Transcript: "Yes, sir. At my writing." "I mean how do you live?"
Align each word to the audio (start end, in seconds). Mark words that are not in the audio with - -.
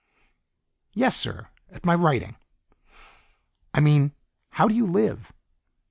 "Yes, 0.93 1.15
sir. 1.15 1.49
At 1.69 1.85
my 1.85 1.93
writing." 1.93 2.35
"I 3.71 3.81
mean 3.81 4.13
how 4.49 4.67
do 4.67 4.73
you 4.73 4.87
live?" 4.87 5.31